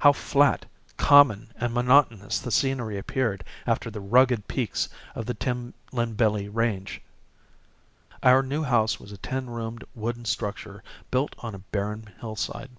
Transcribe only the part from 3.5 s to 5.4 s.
after the rugged peaks of the